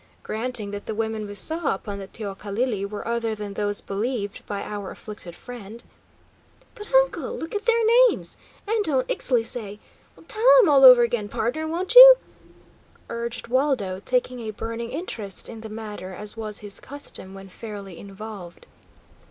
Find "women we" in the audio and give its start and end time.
0.95-1.35